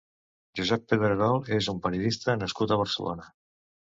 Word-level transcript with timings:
Josep 0.59 0.85
Pedrerol 0.93 1.43
és 1.59 1.69
un 1.75 1.83
periodista 1.85 2.37
nascut 2.45 2.73
a 2.73 2.79
Barcelona. 2.83 3.29